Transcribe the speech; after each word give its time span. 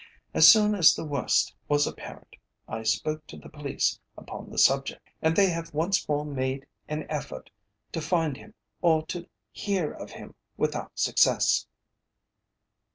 As 0.33 0.47
soon 0.47 0.73
as 0.73 0.95
the 0.95 1.05
worst 1.05 1.53
was 1.67 1.85
apparent, 1.85 2.35
I 2.67 2.81
spoke 2.81 3.27
to 3.27 3.37
the 3.37 3.49
police 3.49 3.99
upon 4.17 4.49
the 4.49 4.57
subject, 4.57 5.07
and 5.21 5.35
they 5.35 5.51
have 5.51 5.75
once 5.75 6.09
more 6.09 6.25
made 6.25 6.65
an 6.87 7.05
effort 7.07 7.51
to 7.91 8.01
find 8.01 8.35
him 8.35 8.55
or 8.81 9.05
to 9.05 9.29
hear 9.51 9.91
of 9.91 10.09
him, 10.09 10.33
without 10.57 10.97
success. 10.97 11.67